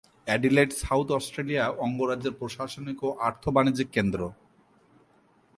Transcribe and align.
Adelaide 0.27 0.71
South 0.81 1.07
Australia 1.11 1.65
অঙ্গরাজ্যের 1.85 2.37
প্রশাসনিক 2.39 2.97
ও 3.03 3.09
আর্থ-বাণিজ্যিক 3.19 3.89
কেন্দ্র। 3.91 4.21